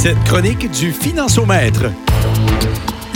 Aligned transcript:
Cette 0.00 0.22
chronique 0.22 0.70
du 0.70 0.92
Financiomètre. 0.92 1.86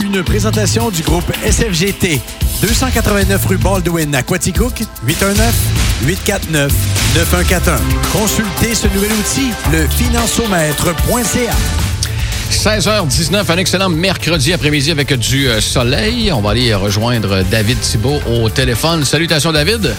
Une 0.03 0.21
présentation 0.21 0.89
du 0.89 1.01
groupe 1.01 1.31
SFGT. 1.41 2.19
289 2.61 3.45
rue 3.45 3.55
Baldwin 3.55 4.13
à 4.13 4.21
Quaticook, 4.21 4.83
819-849-9141. 5.07 6.69
Consultez 8.11 8.75
ce 8.75 8.87
nouvel 8.87 9.13
outil, 9.13 9.51
le 9.71 9.87
financiomètre.ca. 9.87 11.53
16h19, 12.51 13.49
un 13.49 13.57
excellent 13.57 13.87
mercredi 13.87 14.51
après-midi 14.51 14.91
avec 14.91 15.13
du 15.13 15.47
euh, 15.47 15.61
soleil. 15.61 16.33
On 16.33 16.41
va 16.41 16.49
aller 16.49 16.75
rejoindre 16.75 17.43
David 17.43 17.79
Thibault 17.79 18.19
au 18.27 18.49
téléphone. 18.49 19.05
Salutations, 19.05 19.53
David. 19.53 19.95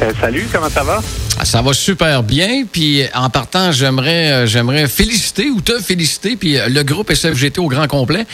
Euh, 0.00 0.12
salut, 0.20 0.48
comment 0.52 0.70
ça 0.70 0.84
va? 0.84 1.02
Ah, 1.42 1.46
ça 1.46 1.62
va 1.62 1.72
super 1.72 2.22
bien. 2.22 2.64
Puis 2.70 3.02
en 3.14 3.30
partant, 3.30 3.72
j'aimerais 3.72 4.30
euh, 4.30 4.46
j'aimerais 4.46 4.86
féliciter 4.88 5.48
ou 5.48 5.62
te 5.62 5.78
féliciter. 5.78 6.36
Puis 6.36 6.58
euh, 6.58 6.68
le 6.68 6.82
groupe 6.82 7.10
SFGT 7.10 7.60
au 7.60 7.68
grand 7.68 7.86
complet. 7.86 8.26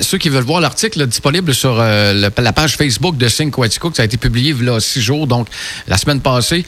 ceux 0.00 0.18
qui 0.18 0.28
veulent 0.28 0.42
voir 0.42 0.60
l'article 0.60 1.06
disponible 1.06 1.54
sur 1.54 1.76
la 1.76 2.52
page 2.52 2.76
Facebook 2.76 3.16
de 3.16 3.28
Cinquatico, 3.28 3.92
ça 3.94 4.02
a 4.02 4.06
été 4.06 4.16
publié 4.16 4.56
il 4.58 4.66
y 4.66 4.68
a 4.68 4.80
six 4.80 5.00
jours, 5.00 5.28
donc 5.28 5.46
la 5.86 5.96
semaine 5.96 6.20
passée. 6.20 6.64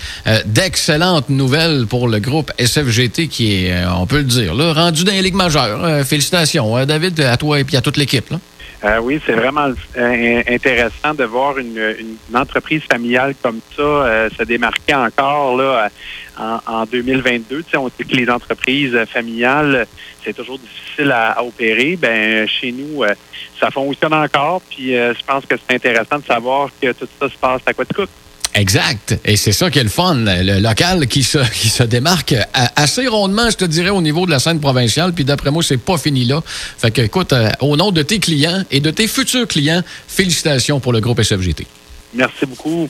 D'excellentes 0.47 1.29
nouvelles 1.29 1.87
pour 1.87 2.07
le 2.07 2.21
groupe 2.21 2.53
SFGT 2.59 3.27
qui 3.27 3.67
est, 3.67 3.85
on 3.87 4.07
peut 4.07 4.19
le 4.19 4.25
dire, 4.25 4.55
là, 4.55 4.73
rendu 4.73 5.03
dans 5.03 5.13
les 5.13 5.23
ligues 5.23 5.35
majeures. 5.35 6.07
félicitations, 6.07 6.85
David, 6.87 7.19
à 7.21 7.37
toi 7.37 7.59
et 7.59 7.65
puis 7.65 7.77
à 7.77 7.81
toute 7.81 7.97
l'équipe. 7.97 8.33
Euh, 8.83 8.99
oui, 8.99 9.21
c'est 9.27 9.35
vraiment 9.35 9.69
euh, 9.99 10.43
intéressant 10.49 11.13
de 11.13 11.25
voir 11.25 11.59
une, 11.59 12.17
entreprise 12.35 12.83
familiale 12.91 13.35
comme 13.43 13.61
ça 13.77 13.83
euh, 13.83 14.31
se 14.31 14.43
démarquer 14.45 14.95
encore 14.95 15.57
là 15.59 15.91
en, 16.39 16.87
2022. 16.87 17.63
Tu 17.63 17.71
sais, 17.71 17.77
on 17.77 17.91
sait 17.91 18.05
que 18.05 18.17
les 18.17 18.31
entreprises 18.31 18.97
familiales, 19.13 19.87
c'est 20.25 20.33
toujours 20.33 20.59
difficile 20.59 21.13
à, 21.13 21.45
opérer. 21.45 21.97
Ben 21.97 22.49
chez 22.49 22.73
nous, 22.73 23.05
ça 23.59 23.71
fonctionne 23.71 24.15
encore. 24.15 24.63
Puis 24.63 24.93
je 24.93 25.25
pense 25.27 25.45
que 25.45 25.57
c'est 25.57 25.75
intéressant 25.75 26.19
de 26.19 26.25
savoir 26.25 26.71
que 26.81 26.93
tout 26.93 27.09
ça 27.21 27.29
se 27.29 27.37
passe 27.37 27.61
à 27.67 27.75
quoi 27.75 27.85
de 27.85 27.93
coûte. 27.93 28.11
Exact. 28.55 29.19
Et 29.25 29.37
c'est 29.37 29.53
ça 29.53 29.71
qui 29.71 29.79
est 29.79 29.85
le 29.85 29.89
fun, 29.89 30.15
le 30.17 30.61
local 30.61 31.07
qui 31.07 31.23
se, 31.23 31.39
qui 31.53 31.69
se 31.69 31.83
démarque 31.83 32.35
assez 32.77 33.07
rondement, 33.07 33.49
je 33.51 33.57
te 33.57 33.65
dirais, 33.65 33.91
au 33.91 34.03
niveau 34.03 34.27
de 34.27 34.31
la 34.31 34.39
scène 34.39 34.61
provinciale. 34.61 35.13
Puis 35.13 35.25
d'après 35.25 35.51
moi, 35.51 35.63
c'est 35.63 35.77
pas 35.77 35.99
fini 35.99 36.25
là. 36.25 36.43
Fait 36.45 36.91
que, 36.91 37.03
écoute, 37.03 37.33
euh, 37.33 37.51
au 37.61 37.77
nom 37.77 37.91
de 37.93 38.03
tes 38.03 38.19
clients 38.19 38.65
et 38.71 38.81
de 38.81 38.91
tes 38.91 39.07
futurs 39.07 39.47
clients, 39.47 39.83
félicitations 40.09 40.81
pour 40.81 40.93
le 40.93 41.01
groupe 41.01 41.23
SFGT. 41.23 41.67
Merci 42.13 42.45
beaucoup. 42.47 42.89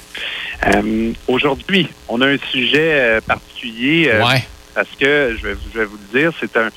Euh, 0.67 1.13
aujourd'hui, 1.29 1.89
on 2.09 2.21
a 2.23 2.29
un 2.29 2.39
sujet 2.51 2.93
euh, 2.93 3.21
particulier. 3.21 4.13
ouais. 4.13 4.45
Parce 4.73 4.89
que, 4.99 5.37
je 5.37 5.49
vais, 5.49 5.57
je 5.75 5.79
vais 5.81 5.85
vous 5.85 5.99
le 6.13 6.21
dire, 6.21 6.33
c'est 6.41 6.57
un 6.57 6.69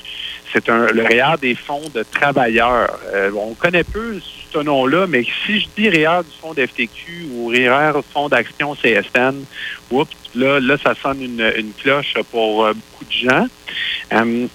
c'est 0.54 0.68
un, 0.68 0.86
le 0.86 1.02
REER 1.02 1.36
des 1.40 1.56
fonds 1.56 1.82
de 1.92 2.04
travailleurs. 2.04 2.96
Euh, 3.12 3.30
on 3.36 3.54
connaît 3.54 3.82
peu 3.82 4.20
ce 4.52 4.58
nom-là, 4.58 5.06
mais 5.08 5.24
si 5.24 5.60
je 5.60 5.66
dis 5.76 5.88
REER 5.88 6.22
du 6.22 6.30
fonds 6.40 6.54
d'FTQ 6.54 7.26
ou 7.32 7.48
REER 7.48 7.92
du 7.96 8.02
fonds 8.12 8.28
d'action 8.28 8.76
CSN, 8.76 9.44
oups, 9.90 10.10
là, 10.36 10.60
là, 10.60 10.76
ça 10.78 10.94
sonne 10.94 11.22
une, 11.22 11.72
cloche 11.82 12.14
pour 12.30 12.64
euh, 12.64 12.72
beaucoup 12.72 13.04
de 13.04 13.12
gens. 13.12 13.46
Euh, 14.12 14.46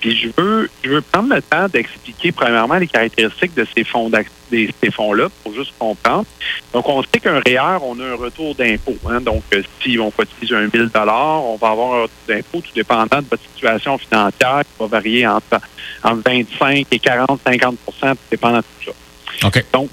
puis 0.00 0.16
je 0.16 0.28
veux, 0.36 0.68
je 0.82 0.90
veux 0.90 1.00
prendre 1.00 1.34
le 1.34 1.42
temps 1.42 1.68
d'expliquer 1.68 2.32
premièrement 2.32 2.76
les 2.76 2.86
caractéristiques 2.86 3.54
de 3.54 3.66
ces 3.74 3.84
fonds 3.84 4.10
des, 4.50 4.70
ces 4.82 4.90
fonds-là 4.90 5.28
pour 5.42 5.54
juste 5.54 5.72
comprendre. 5.78 6.26
Donc, 6.72 6.88
on 6.88 7.02
sait 7.02 7.20
qu'un 7.20 7.40
REER, 7.40 7.78
on 7.82 7.98
a 8.00 8.04
un 8.04 8.14
retour 8.14 8.54
d'impôt. 8.54 8.96
Hein. 9.08 9.20
Donc, 9.20 9.42
euh, 9.54 9.62
si 9.82 9.98
on 9.98 10.10
cotise 10.10 10.52
un 10.52 10.68
1000 10.72 10.90
on 10.94 11.56
va 11.56 11.68
avoir 11.68 11.94
un 11.94 12.02
retour 12.02 12.18
d'impôt 12.28 12.60
tout 12.60 12.74
dépendant 12.74 13.20
de 13.20 13.26
votre 13.30 13.42
situation 13.54 13.98
financière 13.98 14.60
qui 14.60 14.78
va 14.78 14.86
varier 14.86 15.26
entre, 15.26 15.60
entre 16.02 16.22
25 16.24 16.86
et 16.90 16.98
40, 16.98 17.40
50% 17.44 17.76
tout 17.76 18.16
dépendant 18.30 18.58
de 18.58 18.62
tout 18.62 18.92
ça. 19.40 19.46
OK. 19.46 19.64
Donc, 19.72 19.90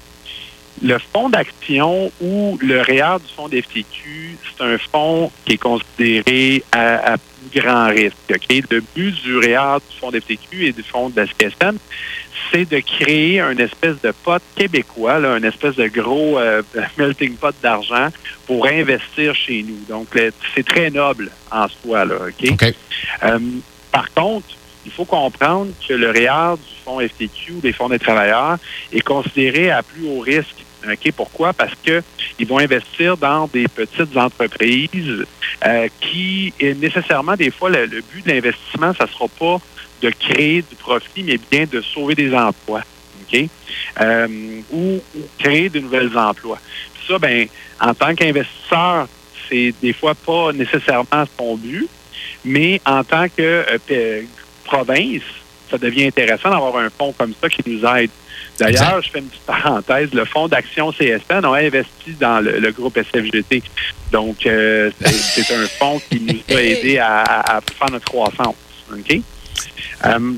le 0.82 0.98
fonds 0.98 1.28
d'action 1.28 2.10
ou 2.20 2.58
le 2.60 2.80
REER 2.80 3.18
du 3.24 3.32
fonds 3.34 3.48
d'FTQ, 3.48 4.38
c'est 4.44 4.64
un 4.64 4.78
fonds 4.78 5.30
qui 5.44 5.52
est 5.52 5.58
considéré 5.58 6.62
à, 6.72 7.16
plus 7.16 7.60
grand 7.60 7.88
risque. 7.88 8.16
Le 8.70 8.80
but 8.80 9.14
du 9.22 9.38
REER 9.38 9.78
du 9.88 9.96
fonds 9.98 10.10
d'FTQ 10.10 10.66
et 10.66 10.72
du 10.72 10.82
fonds 10.82 11.10
de 11.10 11.16
la 11.16 11.26
CSN, 11.26 11.76
c'est 12.50 12.68
de 12.68 12.80
créer 12.80 13.40
un 13.40 13.56
espèce 13.56 14.00
de 14.02 14.10
pot 14.10 14.42
québécois, 14.56 15.18
là, 15.18 15.34
un 15.34 15.42
espèce 15.42 15.76
de 15.76 15.86
gros 15.88 16.38
euh, 16.38 16.62
melting 16.98 17.34
pot 17.36 17.54
d'argent 17.62 18.08
pour 18.46 18.66
investir 18.66 19.34
chez 19.34 19.62
nous. 19.62 19.78
Donc, 19.88 20.08
c'est 20.54 20.66
très 20.66 20.90
noble 20.90 21.30
en 21.50 21.66
soi. 21.68 22.04
Là, 22.04 22.16
euh, 23.22 23.38
par 23.90 24.12
contre, 24.12 24.46
il 24.84 24.92
faut 24.92 25.04
comprendre 25.04 25.72
que 25.86 25.94
le 25.94 26.10
REER 26.10 26.56
du 26.56 26.84
fonds 26.84 27.00
FTQ, 27.00 27.54
des 27.62 27.72
fonds 27.72 27.88
des 27.88 27.98
travailleurs, 27.98 28.58
est 28.92 29.00
considéré 29.00 29.70
à 29.70 29.82
plus 29.82 30.06
haut 30.06 30.20
risque. 30.20 30.63
OK? 30.92 31.12
Pourquoi? 31.12 31.52
Parce 31.52 31.74
qu'ils 31.82 32.46
vont 32.46 32.58
investir 32.58 33.16
dans 33.16 33.46
des 33.46 33.68
petites 33.68 34.16
entreprises 34.16 35.24
euh, 35.66 35.88
qui, 36.00 36.52
nécessairement, 36.60 37.36
des 37.36 37.50
fois, 37.50 37.70
le, 37.70 37.86
but 37.86 38.24
de 38.24 38.32
l'investissement, 38.32 38.92
ça 38.94 39.04
ne 39.04 39.10
sera 39.10 39.28
pas 39.28 39.60
de 40.02 40.10
créer 40.10 40.62
du 40.62 40.76
profit, 40.76 41.22
mais 41.22 41.38
bien 41.50 41.64
de 41.70 41.80
sauver 41.80 42.14
des 42.14 42.34
emplois. 42.34 42.82
OK? 43.22 43.48
Euh, 44.00 44.60
ou, 44.72 45.00
créer 45.38 45.68
de 45.68 45.80
nouveaux 45.80 46.16
emplois. 46.16 46.58
ça, 47.08 47.18
ben, 47.18 47.46
en 47.80 47.94
tant 47.94 48.14
qu'investisseur, 48.14 49.08
c'est 49.48 49.74
des 49.82 49.92
fois 49.92 50.14
pas 50.14 50.52
nécessairement 50.52 51.24
son 51.38 51.56
but, 51.56 51.88
mais 52.44 52.80
en 52.86 53.04
tant 53.04 53.28
que 53.28 53.64
euh, 53.90 54.22
province, 54.64 55.22
ça 55.74 55.78
devient 55.78 56.06
intéressant 56.06 56.50
d'avoir 56.50 56.76
un 56.76 56.88
fonds 56.90 57.12
comme 57.12 57.32
ça 57.40 57.48
qui 57.48 57.62
nous 57.66 57.84
aide. 57.84 58.10
D'ailleurs, 58.58 59.02
je 59.02 59.10
fais 59.10 59.18
une 59.18 59.26
petite 59.26 59.42
parenthèse, 59.42 60.12
le 60.12 60.24
fonds 60.24 60.46
d'action 60.46 60.92
CSN 60.92 61.44
a 61.44 61.54
investi 61.54 62.12
dans 62.20 62.40
le, 62.40 62.70
groupe 62.70 62.96
SFGT. 62.96 63.62
Donc, 64.12 64.46
euh, 64.46 64.90
c'est 65.04 65.54
un 65.54 65.66
fonds 65.66 66.00
qui 66.08 66.20
nous 66.20 66.56
a 66.56 66.62
aidé 66.62 66.98
à, 66.98 67.60
faire 67.76 67.90
notre 67.90 68.04
croissance. 68.04 68.54
OK? 68.92 69.20
Euh, 70.06 70.32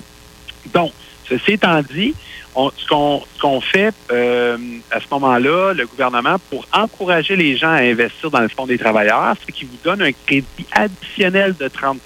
donc, 0.73 0.93
ceci 1.29 1.53
étant 1.53 1.83
dit, 1.83 2.15
ce 2.55 3.41
qu'on 3.41 3.61
fait 3.61 3.93
euh, 4.11 4.57
à 4.91 5.01
ce 5.01 5.07
moment-là, 5.11 5.75
le 5.75 5.87
gouvernement, 5.87 6.37
pour 6.49 6.67
encourager 6.73 7.37
les 7.37 7.57
gens 7.57 7.71
à 7.71 7.83
investir 7.83 8.31
dans 8.31 8.41
le 8.41 8.49
fonds 8.49 8.67
des 8.67 8.79
travailleurs, 8.79 9.35
c'est 9.45 9.53
qu'il 9.53 9.69
vous 9.69 9.79
donne 9.85 10.01
un 10.01 10.13
crédit 10.13 10.67
additionnel 10.73 11.55
de 11.59 11.69
30 11.69 12.01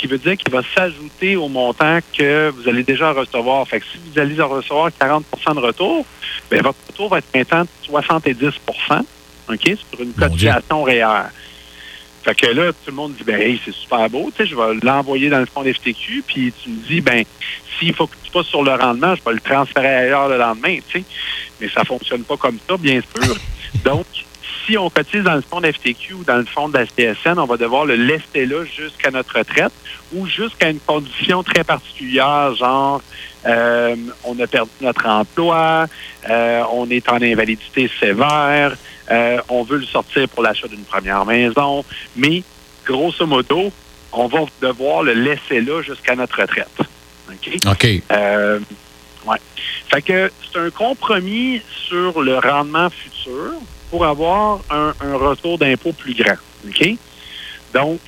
qui 0.00 0.06
veut 0.06 0.18
dire 0.18 0.36
qu'il 0.38 0.50
va 0.50 0.62
s'ajouter 0.74 1.36
au 1.36 1.48
montant 1.48 1.98
que 2.16 2.48
vous 2.50 2.66
allez 2.68 2.82
déjà 2.82 3.12
recevoir. 3.12 3.68
Fait 3.68 3.80
que 3.80 3.86
si 3.86 3.98
vous 3.98 4.18
allez 4.18 4.40
recevoir 4.40 4.90
40% 4.98 5.54
de 5.54 5.60
retour, 5.60 6.06
bien, 6.50 6.62
votre 6.62 6.78
retour 6.88 7.10
va 7.10 7.18
être 7.18 7.28
maintenant 7.34 7.62
de 7.62 7.68
70 7.82 8.46
OK, 9.48 9.60
sur 9.62 10.00
une 10.00 10.14
cotisation 10.14 10.82
réelle. 10.84 11.30
Fait 12.22 12.34
que 12.34 12.46
là, 12.46 12.72
tout 12.72 12.78
le 12.88 12.92
monde 12.94 13.14
dit, 13.14 13.24
ben, 13.24 13.58
c'est 13.64 13.74
super 13.74 14.08
beau, 14.08 14.30
tu 14.34 14.42
sais, 14.42 14.50
je 14.50 14.54
vais 14.54 14.74
l'envoyer 14.82 15.28
dans 15.28 15.38
le 15.38 15.46
fonds 15.46 15.64
FTQ, 15.64 16.22
puis 16.26 16.52
tu 16.62 16.70
me 16.70 16.86
dis, 16.86 17.00
ben, 17.00 17.24
s'il 17.78 17.94
faut 17.94 18.06
que 18.06 18.16
tu 18.22 18.30
passes 18.30 18.46
sur 18.46 18.62
le 18.62 18.72
rendement, 18.72 19.14
je 19.14 19.22
vais 19.24 19.32
le 19.32 19.40
transférer 19.40 19.88
ailleurs 19.88 20.28
le 20.28 20.36
lendemain, 20.38 20.78
tu 20.88 21.00
sais. 21.00 21.04
Mais 21.60 21.68
ça 21.68 21.84
fonctionne 21.84 22.24
pas 22.24 22.36
comme 22.36 22.58
ça, 22.68 22.76
bien 22.76 23.00
sûr. 23.00 23.36
Donc, 23.84 24.06
si 24.66 24.76
on 24.76 24.90
cotise 24.90 25.22
dans 25.22 25.34
le 25.34 25.42
fonds 25.42 25.60
de 25.60 25.70
FTQ 25.70 26.14
ou 26.14 26.24
dans 26.24 26.36
le 26.36 26.44
fonds 26.44 26.68
de 26.68 26.78
la 26.78 26.86
CSN, 26.86 27.38
on 27.38 27.46
va 27.46 27.56
devoir 27.56 27.84
le 27.84 27.94
laisser 27.94 28.46
là 28.46 28.64
jusqu'à 28.64 29.10
notre 29.10 29.38
retraite 29.38 29.72
ou 30.12 30.26
jusqu'à 30.26 30.70
une 30.70 30.80
condition 30.80 31.42
très 31.42 31.64
particulière, 31.64 32.54
genre 32.54 33.00
euh, 33.46 33.96
on 34.24 34.38
a 34.38 34.46
perdu 34.46 34.70
notre 34.80 35.06
emploi, 35.06 35.86
euh, 36.28 36.62
on 36.72 36.90
est 36.90 37.08
en 37.08 37.22
invalidité 37.22 37.90
sévère, 37.98 38.76
euh, 39.10 39.40
on 39.48 39.62
veut 39.62 39.78
le 39.78 39.86
sortir 39.86 40.28
pour 40.28 40.42
l'achat 40.42 40.68
d'une 40.68 40.84
première 40.84 41.24
maison, 41.24 41.84
mais 42.16 42.42
grosso 42.84 43.26
modo, 43.26 43.72
on 44.12 44.26
va 44.26 44.40
devoir 44.60 45.02
le 45.02 45.14
laisser 45.14 45.60
là 45.60 45.82
jusqu'à 45.82 46.16
notre 46.16 46.40
retraite. 46.40 46.80
OK? 47.30 47.50
OK. 47.66 47.84
ouais. 47.84 49.38
Fait 49.88 50.02
que 50.02 50.30
c'est 50.52 50.58
un 50.58 50.70
compromis 50.70 51.62
sur 51.88 52.20
le 52.20 52.38
rendement 52.38 52.90
futur 52.90 53.54
pour 53.90 54.04
avoir 54.04 54.60
un, 54.70 54.92
retour 55.00 55.58
d'impôt 55.58 55.92
plus 55.92 56.14
grand. 56.14 56.36
OK? 56.66 56.88
Donc, 57.74 58.00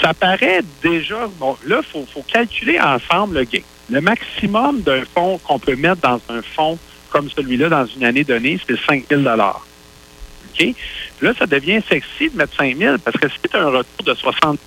ça 0.00 0.14
paraît 0.14 0.62
déjà, 0.82 1.28
bon, 1.38 1.56
là, 1.64 1.80
il 1.94 2.06
faut, 2.06 2.22
calculer 2.22 2.80
ensemble 2.80 3.38
le 3.38 3.44
gain. 3.44 3.60
Le 3.90 4.00
maximum 4.00 4.80
d'un 4.80 5.04
fonds 5.14 5.38
qu'on 5.38 5.58
peut 5.58 5.76
mettre 5.76 6.00
dans 6.00 6.20
un 6.28 6.42
fonds 6.42 6.78
comme 7.10 7.30
celui-là 7.30 7.68
dans 7.68 7.86
une 7.86 8.04
année 8.04 8.24
donnée, 8.24 8.58
c'est 8.66 8.78
5 8.78 9.04
000 9.08 9.22
OK? 9.22 10.74
Là, 11.20 11.32
ça 11.38 11.46
devient 11.46 11.80
sexy 11.88 12.30
de 12.30 12.36
mettre 12.36 12.56
5 12.56 12.76
000 12.76 12.96
parce 12.98 13.16
que 13.16 13.28
si 13.28 13.36
c'est 13.42 13.54
un 13.54 13.68
retour 13.68 14.04
de 14.04 14.14
70 14.14 14.58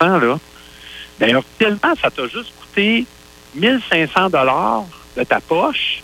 là, 0.00 0.38
bien, 1.18 1.36
officiellement, 1.38 1.94
ça 2.00 2.10
t'a 2.10 2.26
juste 2.28 2.52
coûté 2.58 3.06
1 3.60 3.80
500 3.90 4.30
de 5.16 5.24
ta 5.24 5.40
poche 5.40 6.02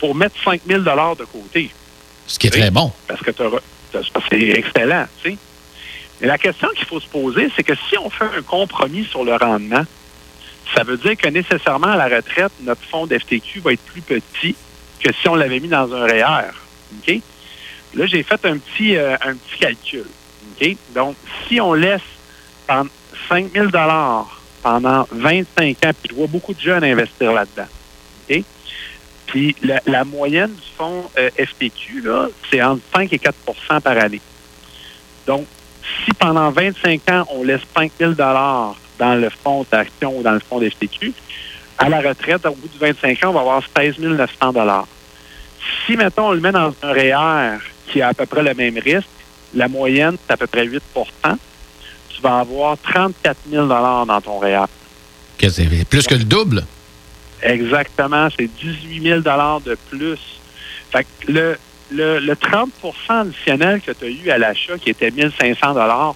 pour 0.00 0.14
mettre 0.14 0.36
5 0.42 0.62
000 0.66 0.80
de 0.80 1.24
côté. 1.24 1.70
Ce 2.28 2.38
qui 2.38 2.46
est 2.46 2.50
très 2.50 2.70
bon. 2.70 2.92
Parce 3.08 3.20
que 3.22 3.30
c'est 4.30 4.40
excellent, 4.50 5.06
tu 5.22 5.30
sais. 5.30 5.38
Mais 6.20 6.26
la 6.26 6.38
question 6.38 6.68
qu'il 6.76 6.86
faut 6.86 7.00
se 7.00 7.06
poser, 7.06 7.48
c'est 7.56 7.62
que 7.62 7.74
si 7.88 7.96
on 7.98 8.10
fait 8.10 8.24
un 8.24 8.42
compromis 8.42 9.04
sur 9.04 9.24
le 9.24 9.34
rendement, 9.36 9.84
ça 10.74 10.82
veut 10.82 10.96
dire 10.96 11.16
que 11.16 11.28
nécessairement 11.28 11.88
à 11.88 11.96
la 11.96 12.16
retraite, 12.16 12.52
notre 12.60 12.82
fonds 12.82 13.06
d'FTQ 13.06 13.60
va 13.60 13.72
être 13.72 13.82
plus 13.82 14.02
petit 14.02 14.54
que 15.00 15.12
si 15.12 15.28
on 15.28 15.34
l'avait 15.34 15.60
mis 15.60 15.68
dans 15.68 15.92
un 15.92 16.06
REER. 16.06 16.52
OK? 16.98 17.20
Là, 17.94 18.06
j'ai 18.06 18.22
fait 18.22 18.44
un 18.44 18.58
petit, 18.58 18.96
euh, 18.96 19.16
calcul. 19.58 20.04
Donc, 20.94 21.16
si 21.46 21.60
on 21.60 21.72
laisse 21.72 22.02
5 22.68 23.52
000 23.52 23.68
pendant 24.62 25.08
25 25.10 25.84
ans, 25.84 25.90
puis 26.02 26.10
je 26.10 26.14
vois 26.14 26.26
beaucoup 26.26 26.52
de 26.52 26.60
jeunes 26.60 26.84
investir 26.84 27.32
là-dedans. 27.32 27.68
Puis 29.28 29.54
la, 29.62 30.04
moyenne 30.04 30.50
du 30.50 30.62
fonds 30.76 31.04
euh, 31.18 31.30
là, 32.02 32.28
c'est 32.50 32.62
entre 32.62 32.82
5 32.94 33.12
et 33.12 33.18
4% 33.18 33.80
par 33.80 33.98
année. 33.98 34.20
Donc, 35.26 35.46
si 36.04 36.12
pendant 36.14 36.50
25 36.50 37.10
ans, 37.10 37.26
on 37.30 37.44
laisse 37.44 37.60
5 37.76 37.92
000 37.98 38.12
dans 38.12 38.74
le 38.98 39.30
fonds 39.30 39.66
d'action 39.70 40.18
ou 40.18 40.22
dans 40.22 40.32
le 40.32 40.40
fonds 40.40 40.60
FTQ, 40.60 41.12
à 41.76 41.88
la 41.88 42.00
retraite, 42.00 42.44
au 42.46 42.54
bout 42.54 42.68
de 42.68 42.78
25 42.78 43.24
ans, 43.24 43.30
on 43.30 43.32
va 43.32 43.40
avoir 43.40 43.62
16 43.76 43.98
900 43.98 44.54
Si, 45.86 45.96
mettons, 45.96 46.28
on 46.28 46.32
le 46.32 46.40
met 46.40 46.52
dans 46.52 46.74
un 46.82 46.92
REER 46.92 47.58
qui 47.86 48.02
a 48.02 48.08
à 48.08 48.14
peu 48.14 48.26
près 48.26 48.42
le 48.42 48.54
même 48.54 48.78
risque, 48.78 49.08
la 49.54 49.68
moyenne, 49.68 50.16
c'est 50.26 50.32
à 50.32 50.36
peu 50.36 50.46
près 50.46 50.66
8% 50.66 50.80
tu 52.18 52.22
vas 52.22 52.40
avoir 52.40 52.76
34 52.78 53.36
000 53.50 53.66
dans 53.66 54.20
ton 54.20 54.38
REER. 54.38 54.64
C'est 55.38 55.88
plus 55.88 56.06
que 56.06 56.14
le 56.14 56.24
double? 56.24 56.64
Exactement. 57.42 58.28
C'est 58.36 58.48
18 58.48 59.02
000 59.02 59.20
de 59.20 59.76
plus. 59.90 60.18
Fait 60.90 61.04
que 61.04 61.32
le, 61.32 61.58
le, 61.90 62.34
30 62.34 62.70
additionnel 63.08 63.80
que 63.80 63.92
tu 63.92 64.04
as 64.04 64.08
eu 64.08 64.30
à 64.30 64.38
l'achat, 64.38 64.78
qui 64.78 64.90
était 64.90 65.10
1500 65.10 65.74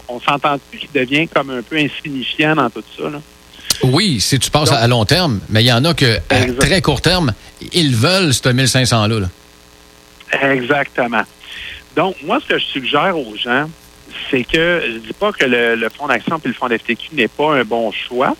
on 0.09 0.21
s'entend-tu 0.21 0.79
qu'il 0.79 0.93
devient 0.93 1.29
comme 1.29 1.51
un 1.51 1.63
peu 1.63 1.77
insignifiant 1.77 2.55
dans 2.57 2.71
tout 2.71 2.85
ça? 2.97 3.11
Là? 3.11 3.21
Oui, 3.85 4.21
si 4.21 4.39
tu 4.39 4.51
passes 4.51 4.71
à 4.71 4.87
long 4.87 5.05
terme, 5.05 5.41
mais 5.49 5.63
il 5.63 5.67
y 5.67 5.73
en 5.73 5.85
a 5.85 5.95
que 5.95 6.19
à 6.29 6.45
très 6.59 6.81
court 6.81 7.01
terme, 7.01 7.33
ils 7.73 7.97
veulent 7.97 8.33
ce 8.33 8.49
1500-là. 8.49 9.21
Là. 9.21 10.51
Exactement. 10.53 11.23
Donc, 11.97 12.17
moi, 12.23 12.39
ce 12.41 12.55
que 12.55 12.59
je 12.59 12.65
suggère 12.65 13.17
aux 13.17 13.37
gens, 13.37 13.69
c'est 14.31 14.45
que 14.45 14.83
je 14.85 14.99
dis 14.99 15.13
pas 15.13 15.33
que 15.33 15.45
le, 15.45 15.89
fonds 15.91 16.07
d'action 16.07 16.41
et 16.43 16.49
le 16.49 16.55
fonds 16.55 16.69
d'FTQ 16.69 17.15
n'est 17.15 17.29
pas 17.29 17.55
un 17.55 17.65
bon 17.65 17.91
choix. 17.93 18.37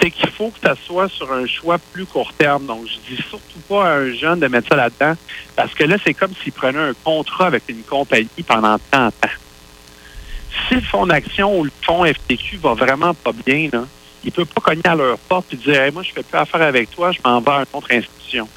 C'est 0.00 0.10
qu'il 0.10 0.30
faut 0.30 0.50
que 0.50 0.60
ça 0.60 0.74
soit 0.86 1.08
sur 1.08 1.32
un 1.32 1.46
choix 1.46 1.78
plus 1.78 2.06
court 2.06 2.32
terme. 2.32 2.66
Donc, 2.66 2.86
je 2.86 3.14
dis 3.14 3.22
surtout 3.28 3.60
pas 3.68 3.88
à 3.88 3.94
un 3.98 4.12
jeune 4.12 4.40
de 4.40 4.48
mettre 4.48 4.68
ça 4.68 4.76
là-dedans, 4.76 5.14
parce 5.56 5.74
que 5.74 5.84
là, 5.84 5.96
c'est 6.04 6.14
comme 6.14 6.32
s'il 6.42 6.52
prenait 6.52 6.78
un 6.78 6.94
contrat 7.04 7.46
avec 7.46 7.64
une 7.68 7.82
compagnie 7.82 8.28
pendant 8.46 8.78
30 8.90 9.14
ans. 9.24 9.28
Si 10.68 10.74
le 10.74 10.80
fonds 10.80 11.06
d'action 11.06 11.58
ou 11.58 11.64
le 11.64 11.70
fonds 11.82 12.04
FTQ 12.04 12.58
va 12.58 12.74
vraiment 12.74 13.14
pas 13.14 13.32
bien, 13.46 13.68
là, 13.72 13.84
il 14.24 14.32
peut 14.32 14.44
pas 14.44 14.60
cogner 14.60 14.86
à 14.86 14.94
leur 14.94 15.18
porte 15.18 15.52
et 15.52 15.56
dire 15.56 15.92
moi, 15.92 16.02
je 16.02 16.12
fais 16.12 16.22
plus 16.22 16.38
affaire 16.38 16.62
avec 16.62 16.90
toi, 16.90 17.12
je 17.12 17.18
m'en 17.24 17.40
vais 17.40 17.50
à 17.50 17.58
une 17.60 17.66
autre 17.72 17.92
institution. 17.92 18.48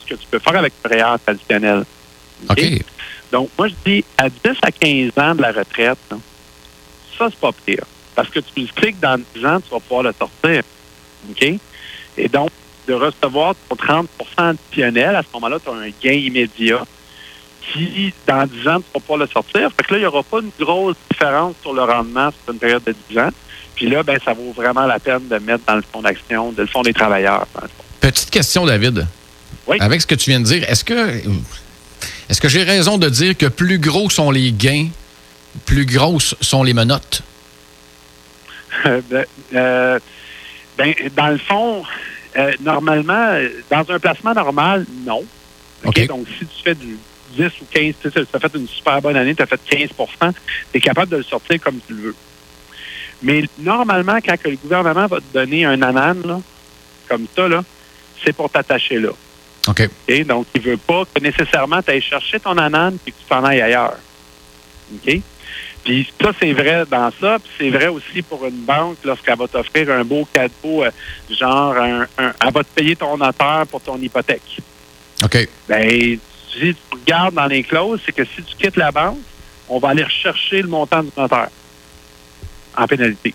Ce 0.00 0.14
que 0.14 0.20
tu 0.20 0.26
peux 0.30 0.38
faire 0.38 0.56
avec 0.56 0.72
le 0.84 0.90
REER 0.90 1.16
traditionnel. 1.24 1.84
Donc, 3.32 3.50
moi, 3.58 3.68
je 3.68 3.74
dis, 3.84 4.04
à 4.16 4.28
10 4.28 4.38
à 4.62 4.70
15 4.70 5.12
ans 5.18 5.34
de 5.34 5.42
la 5.42 5.52
retraite, 5.52 5.98
ça, 7.18 7.28
c'est 7.30 7.40
pas 7.40 7.52
pire. 7.52 7.84
Parce 8.18 8.30
que 8.30 8.40
tu 8.40 8.62
le 8.62 8.66
cliques 8.74 8.98
dans 8.98 9.16
10 9.16 9.46
ans, 9.46 9.60
tu 9.60 9.70
vas 9.70 9.78
pouvoir 9.78 10.02
le 10.02 10.12
sortir. 10.12 10.64
OK? 11.30 11.60
Et 12.16 12.28
donc, 12.28 12.50
de 12.88 12.94
recevoir 12.94 13.54
ton 13.68 13.76
30% 13.76 14.06
additionnel, 14.38 15.14
à 15.14 15.22
ce 15.22 15.28
moment-là, 15.34 15.58
tu 15.64 15.70
as 15.70 15.74
un 15.74 15.90
gain 16.02 16.18
immédiat 16.18 16.84
qui, 17.62 18.12
dans 18.26 18.44
10 18.44 18.68
ans, 18.68 18.80
tu 18.80 18.86
vas 18.92 19.00
pouvoir 19.00 19.18
le 19.20 19.28
sortir. 19.28 19.70
Fait 19.70 19.84
que 19.84 19.94
là, 19.94 19.98
il 19.98 20.00
n'y 20.00 20.06
aura 20.06 20.24
pas 20.24 20.40
une 20.40 20.50
grosse 20.58 20.96
différence 21.08 21.54
sur 21.62 21.72
le 21.72 21.82
rendement 21.84 22.30
sur 22.30 22.54
une 22.54 22.58
période 22.58 22.82
de 22.82 22.92
10 23.08 23.18
ans. 23.20 23.30
Puis 23.76 23.88
là, 23.88 24.02
ben, 24.02 24.18
ça 24.24 24.32
vaut 24.32 24.50
vraiment 24.50 24.86
la 24.86 24.98
peine 24.98 25.28
de 25.28 25.38
mettre 25.38 25.64
dans 25.64 25.76
le 25.76 25.84
fonds 25.92 26.02
d'action, 26.02 26.50
de 26.50 26.62
le 26.62 26.66
fonds 26.66 26.82
des 26.82 26.92
travailleurs. 26.92 27.46
Petite 28.00 28.30
question, 28.30 28.66
David. 28.66 29.06
Oui. 29.68 29.76
Avec 29.78 30.00
ce 30.00 30.08
que 30.08 30.16
tu 30.16 30.30
viens 30.30 30.40
de 30.40 30.44
dire, 30.44 30.68
est-ce 30.68 30.82
que 30.82 31.22
est-ce 32.28 32.40
que 32.40 32.48
j'ai 32.48 32.64
raison 32.64 32.98
de 32.98 33.08
dire 33.08 33.36
que 33.36 33.46
plus 33.46 33.78
gros 33.78 34.10
sont 34.10 34.32
les 34.32 34.50
gains, 34.50 34.88
plus 35.66 35.86
grosses 35.86 36.34
sont 36.40 36.64
les 36.64 36.74
menottes? 36.74 37.22
Ben, 38.84 39.24
euh, 39.54 39.98
ben, 40.76 40.94
dans 41.16 41.28
le 41.28 41.38
fond, 41.38 41.82
euh, 42.36 42.52
normalement, 42.60 43.38
dans 43.70 43.90
un 43.90 43.98
placement 43.98 44.34
normal, 44.34 44.86
non. 45.04 45.24
OK. 45.84 46.06
Donc, 46.06 46.26
si 46.38 46.46
tu 46.46 46.62
fais 46.62 46.74
du 46.74 46.98
10 47.36 47.46
ou 47.60 47.64
15, 47.70 47.94
tu 48.00 48.08
as 48.08 48.40
fait 48.40 48.54
une 48.54 48.68
super 48.68 49.00
bonne 49.00 49.16
année, 49.16 49.34
tu 49.34 49.42
as 49.42 49.46
fait 49.46 49.60
15 49.68 49.90
tu 49.90 50.78
es 50.78 50.80
capable 50.80 51.10
de 51.10 51.16
le 51.18 51.22
sortir 51.22 51.60
comme 51.60 51.78
tu 51.86 51.94
le 51.94 52.02
veux. 52.02 52.14
Mais 53.22 53.42
normalement, 53.58 54.18
quand 54.24 54.36
le 54.44 54.56
gouvernement 54.56 55.06
va 55.06 55.18
te 55.18 55.32
donner 55.32 55.64
un 55.64 55.80
anane, 55.82 56.42
comme 57.08 57.26
ça, 57.34 57.48
c'est 58.24 58.32
pour 58.32 58.50
t'attacher 58.50 58.98
là. 58.98 59.10
OK. 59.68 59.88
Donc, 60.24 60.46
il 60.54 60.62
ne 60.62 60.66
veut 60.70 60.76
pas 60.76 61.04
que 61.04 61.20
nécessairement 61.20 61.82
tu 61.82 61.90
ailles 61.90 62.00
chercher 62.00 62.40
ton 62.40 62.56
anane 62.56 62.98
et 63.06 63.10
que 63.10 63.16
tu 63.16 63.24
t'en 63.28 63.44
ailles 63.44 63.60
ailleurs. 63.60 63.96
OK? 64.94 65.20
Puis 65.84 66.10
ça, 66.20 66.32
c'est 66.38 66.52
vrai 66.52 66.84
dans 66.90 67.10
ça. 67.20 67.38
Puis 67.38 67.50
c'est 67.58 67.70
vrai 67.70 67.88
aussi 67.88 68.22
pour 68.22 68.44
une 68.44 68.60
banque 68.60 68.98
lorsqu'elle 69.04 69.38
va 69.38 69.48
t'offrir 69.48 69.90
un 69.90 70.04
beau 70.04 70.26
cadeau, 70.32 70.84
euh, 70.84 70.90
genre, 71.30 71.76
un, 71.76 72.06
elle 72.18 72.52
va 72.52 72.62
te 72.62 72.74
payer 72.74 72.96
ton 72.96 73.16
notaire 73.16 73.64
pour 73.70 73.80
ton 73.80 73.98
hypothèque. 73.98 74.60
OK. 75.22 75.48
Bien, 75.68 76.18
si 76.52 76.74
tu 76.74 76.76
regardes 76.92 77.34
dans 77.34 77.46
les 77.46 77.62
clauses, 77.62 78.00
c'est 78.04 78.12
que 78.12 78.24
si 78.24 78.42
tu 78.42 78.56
quittes 78.56 78.76
la 78.76 78.90
banque, 78.90 79.18
on 79.68 79.78
va 79.78 79.90
aller 79.90 80.04
rechercher 80.04 80.62
le 80.62 80.68
montant 80.68 81.02
du 81.02 81.10
notaire 81.16 81.48
en 82.76 82.86
pénalité. 82.86 83.34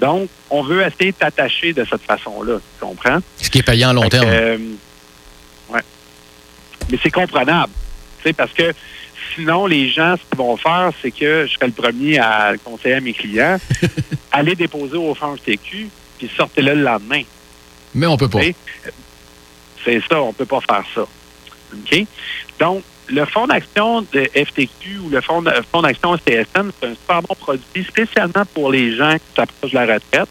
Donc, 0.00 0.28
on 0.50 0.62
veut 0.62 0.82
essayer 0.82 1.12
de 1.12 1.16
t'attacher 1.16 1.72
de 1.72 1.84
cette 1.84 2.02
façon-là, 2.02 2.56
tu 2.56 2.84
comprends? 2.84 3.18
Ce 3.36 3.48
qui 3.48 3.58
est 3.58 3.62
payant 3.62 3.90
à 3.90 3.92
long 3.92 4.08
terme. 4.08 4.26
Euh, 4.28 4.58
mais 6.90 6.98
c'est 7.02 7.10
comprenable. 7.10 7.72
Parce 8.36 8.52
que 8.52 8.72
sinon, 9.34 9.66
les 9.66 9.88
gens, 9.88 10.16
ce 10.16 10.22
qu'ils 10.28 10.38
vont 10.38 10.56
faire, 10.56 10.90
c'est 11.00 11.10
que 11.10 11.46
je 11.46 11.52
serai 11.52 11.66
le 11.66 11.72
premier 11.72 12.18
à 12.18 12.52
conseiller 12.62 12.96
à 12.96 13.00
mes 13.00 13.12
clients, 13.12 13.58
aller 14.32 14.54
déposer 14.54 14.96
au 14.96 15.14
fonds 15.14 15.36
TQ, 15.36 15.88
puis 16.18 16.30
sortez-le 16.36 16.74
le 16.74 16.82
lendemain. 16.82 17.22
Mais 17.94 18.06
on 18.06 18.16
peut 18.16 18.28
pas. 18.28 18.40
C'est 19.84 20.00
ça, 20.08 20.22
on 20.22 20.32
peut 20.32 20.46
pas 20.46 20.60
faire 20.60 20.84
ça. 20.94 21.02
OK? 21.02 22.06
Donc, 22.58 22.82
le 23.08 23.24
fonds 23.24 23.46
d'action 23.46 24.02
de 24.12 24.28
FTQ 24.34 24.98
ou 25.04 25.10
le 25.10 25.20
fonds 25.20 25.42
d'action 25.42 26.16
CSN, 26.16 26.70
c'est 26.80 26.86
un 26.86 26.94
super 26.94 27.22
bon 27.22 27.34
produit, 27.34 27.84
spécialement 27.84 28.44
pour 28.54 28.70
les 28.70 28.94
gens 28.96 29.14
qui 29.14 29.34
s'approchent 29.36 29.72
de 29.72 29.76
la 29.76 29.94
retraite. 29.94 30.28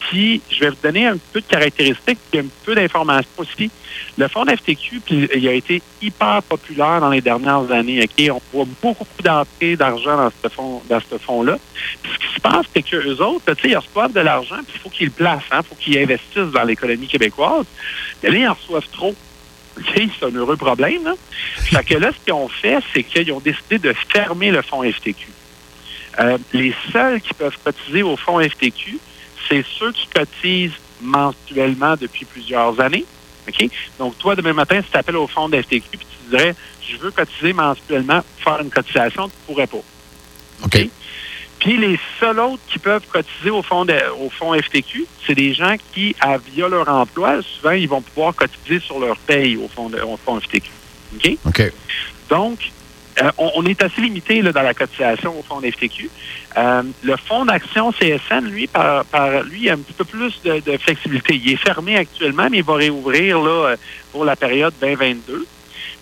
Puis, 0.00 0.40
je 0.50 0.60
vais 0.60 0.70
vous 0.70 0.76
donner 0.82 1.06
un 1.06 1.16
peu 1.32 1.40
de 1.40 1.46
caractéristiques 1.46 2.18
et 2.32 2.40
un 2.40 2.46
peu 2.64 2.74
d'informations 2.74 3.30
aussi. 3.36 3.70
Le 4.16 4.28
fonds 4.28 4.44
FTQ, 4.44 5.00
puis, 5.00 5.28
il 5.34 5.48
a 5.48 5.52
été 5.52 5.82
hyper 6.00 6.42
populaire 6.42 7.00
dans 7.00 7.10
les 7.10 7.20
dernières 7.20 7.70
années. 7.70 8.06
On 8.30 8.40
voit 8.52 8.66
beaucoup 8.82 9.22
d'entrées 9.22 9.76
d'argent 9.76 10.16
dans 10.16 10.30
ce 10.30 10.48
fonds, 10.48 10.82
fonds-là. 11.20 11.58
Ce 12.04 12.18
qui 12.18 12.34
se 12.34 12.40
passe, 12.40 12.66
c'est 12.74 12.82
qu'eux 12.82 13.16
autres, 13.18 13.44
ils 13.64 13.76
reçoivent 13.76 14.12
de 14.12 14.20
l'argent, 14.20 14.56
puis 14.66 14.74
il 14.76 14.80
faut 14.80 14.90
qu'ils 14.90 15.06
le 15.06 15.12
placent, 15.12 15.42
il 15.50 15.56
hein, 15.56 15.62
faut 15.62 15.74
qu'ils 15.74 15.98
investissent 15.98 16.52
dans 16.52 16.64
l'économie 16.64 17.06
québécoise. 17.06 17.66
Mais 18.22 18.30
là, 18.30 18.38
ils 18.38 18.48
en 18.48 18.54
reçoivent 18.54 18.88
trop 18.92 19.14
c'est 19.94 20.26
un 20.26 20.30
heureux 20.30 20.56
problème. 20.56 21.04
Là. 21.04 21.14
fait 21.56 21.84
que 21.84 21.94
là, 21.94 22.10
ce 22.12 22.24
qu'ils 22.24 22.34
ont 22.34 22.48
fait, 22.48 22.78
c'est 22.92 23.02
qu'ils 23.02 23.32
ont 23.32 23.40
décidé 23.40 23.78
de 23.78 23.94
fermer 24.12 24.50
le 24.50 24.62
fonds 24.62 24.82
FTQ. 24.82 25.28
Euh, 26.20 26.38
les 26.52 26.74
seuls 26.92 27.20
qui 27.20 27.34
peuvent 27.34 27.56
cotiser 27.64 28.02
au 28.02 28.16
fonds 28.16 28.40
FTQ, 28.40 28.98
c'est 29.48 29.64
ceux 29.78 29.92
qui 29.92 30.08
cotisent 30.08 30.72
mensuellement 31.00 31.94
depuis 31.96 32.24
plusieurs 32.24 32.80
années. 32.80 33.04
OK? 33.48 33.68
Donc, 33.98 34.18
toi, 34.18 34.34
demain 34.34 34.52
matin, 34.52 34.80
si 34.82 34.90
tu 34.90 34.96
appelles 34.96 35.16
au 35.16 35.26
fonds 35.26 35.48
FTQ 35.48 35.76
et 35.76 35.98
tu 35.98 36.30
dirais, 36.30 36.54
je 36.82 36.96
veux 36.96 37.10
cotiser 37.10 37.52
mensuellement, 37.52 38.20
faire 38.38 38.60
une 38.60 38.70
cotisation, 38.70 39.28
tu 39.28 39.34
ne 39.34 39.46
pourrais 39.46 39.66
pas. 39.66 39.82
OK? 40.64 40.88
Puis 41.58 41.76
les 41.76 41.98
seuls 42.20 42.38
autres 42.38 42.62
qui 42.68 42.78
peuvent 42.78 43.06
cotiser 43.08 43.50
au 43.50 43.62
fonds, 43.62 43.86
au 44.20 44.30
fonds 44.30 44.54
FTQ, 44.54 45.06
c'est 45.26 45.34
des 45.34 45.52
gens 45.54 45.76
qui, 45.92 46.14
à, 46.20 46.38
via 46.38 46.68
leur 46.68 46.88
emploi, 46.88 47.42
souvent, 47.42 47.72
ils 47.72 47.88
vont 47.88 48.00
pouvoir 48.00 48.34
cotiser 48.34 48.80
sur 48.80 49.00
leur 49.00 49.16
paye 49.16 49.56
au 49.56 49.68
fonds, 49.68 49.90
au 50.06 50.16
fonds 50.16 50.40
FTQ. 50.40 50.70
OK? 51.16 51.36
OK. 51.46 51.72
Donc, 52.28 52.70
euh, 53.22 53.30
on, 53.38 53.64
est 53.66 53.82
assez 53.82 54.00
limité 54.00 54.42
là, 54.42 54.52
dans 54.52 54.62
la 54.62 54.74
cotisation 54.74 55.36
au 55.36 55.42
fonds 55.42 55.60
FTQ. 55.60 56.08
Euh, 56.56 56.82
le 57.02 57.16
fonds 57.16 57.44
d'action 57.44 57.90
CSN, 57.92 58.44
lui, 58.44 58.68
par, 58.68 59.04
par 59.06 59.42
lui, 59.42 59.68
a 59.68 59.72
un 59.72 59.78
petit 59.78 59.94
peu 59.94 60.04
plus 60.04 60.40
de, 60.44 60.60
de, 60.60 60.76
flexibilité. 60.76 61.34
Il 61.34 61.50
est 61.50 61.56
fermé 61.56 61.96
actuellement, 61.96 62.48
mais 62.50 62.58
il 62.58 62.64
va 62.64 62.74
réouvrir 62.74 63.40
là, 63.40 63.74
pour 64.12 64.24
la 64.24 64.36
période 64.36 64.74
2022. 64.80 65.46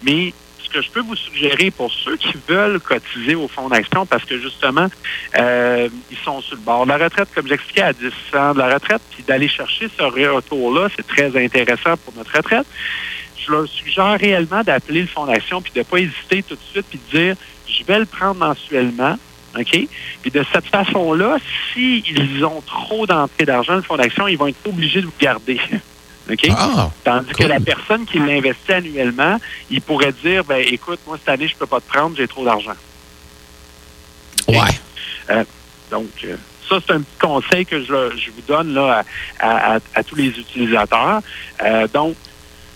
Mais 0.03 0.35
ce 0.67 0.71
que 0.71 0.83
je 0.83 0.91
peux 0.91 1.01
vous 1.01 1.17
suggérer 1.17 1.71
pour 1.71 1.91
ceux 1.91 2.17
qui 2.17 2.35
veulent 2.49 2.81
cotiser 2.81 3.35
au 3.35 3.49
fonds 3.49 3.69
d'action, 3.69 4.07
parce 4.07 4.25
que 4.25 4.39
justement, 4.39 4.89
euh, 5.39 5.89
ils 6.11 6.17
sont 6.19 6.41
sur 6.41 6.57
le 6.57 6.63
bord 6.63 6.85
de 6.85 6.91
la 6.91 6.99
retraite, 6.99 7.29
comme 7.35 7.47
j'expliquais, 7.47 7.83
à 7.83 7.93
10 7.93 8.07
ans 8.35 8.55
de 8.55 8.59
la 8.59 8.75
retraite, 8.75 9.01
puis 9.11 9.23
d'aller 9.23 9.49
chercher 9.49 9.89
ce 9.97 10.03
retour-là, 10.03 10.89
c'est 10.95 11.07
très 11.07 11.45
intéressant 11.45 11.97
pour 12.05 12.15
notre 12.17 12.37
retraite. 12.37 12.67
Je 13.39 13.53
leur 13.53 13.69
suggère 13.69 14.19
réellement 14.19 14.63
d'appeler 14.63 15.03
le 15.03 15.07
fonds 15.07 15.27
d'action, 15.27 15.63
puis 15.63 15.73
de 15.73 15.81
ne 15.81 15.85
pas 15.85 15.99
hésiter 15.99 16.43
tout 16.43 16.55
de 16.55 16.61
suite, 16.73 16.87
puis 16.89 17.01
de 17.13 17.19
dire, 17.19 17.37
je 17.69 17.85
vais 17.85 18.01
le 18.01 18.07
prendre 18.07 18.37
mensuellement, 18.37 19.17
OK? 19.57 19.89
Puis 20.23 20.31
de 20.31 20.45
cette 20.53 20.67
façon-là, 20.67 21.39
s'ils 21.73 22.45
ont 22.45 22.61
trop 22.67 23.07
d'entrées 23.07 23.45
d'argent, 23.45 23.77
le 23.77 23.83
fonds 23.83 23.97
d'action, 23.97 24.27
ils 24.27 24.37
vont 24.37 24.49
être 24.49 24.67
obligés 24.67 25.01
de 25.01 25.07
vous 25.07 25.13
garder. 25.21 25.61
Ah, 26.51 26.91
Tandis 27.05 27.33
cool. 27.33 27.45
que 27.47 27.49
la 27.51 27.61
personne 27.61 28.05
qui 28.07 28.19
l'investit 28.19 28.73
annuellement, 28.73 29.39
il 29.71 29.81
pourrait 29.81 30.13
dire 30.13 30.45
ben 30.45 30.65
écoute, 30.69 31.01
moi 31.07 31.17
cette 31.19 31.29
année, 31.29 31.49
je 31.49 31.57
peux 31.57 31.67
pas 31.67 31.81
te 31.81 31.89
prendre, 31.89 32.17
j'ai 32.17 32.27
trop 32.29 32.45
d'argent. 32.45 32.73
OK? 34.49 34.55
ouais. 34.57 35.45
Donc, 35.91 36.09
euh, 36.25 36.37
ça, 36.69 36.79
c'est 36.85 36.93
un 36.95 37.01
petit 37.01 37.19
conseil 37.21 37.65
que 37.65 37.81
je, 37.81 37.87
je 38.17 38.31
vous 38.33 38.43
donne 38.47 38.75
là, 38.75 39.05
à, 39.39 39.79
à- 39.95 40.03
tous 40.03 40.17
les 40.17 40.29
utilisateurs. 40.29 41.21
Euh, 41.63 41.87
donc, 41.89 42.17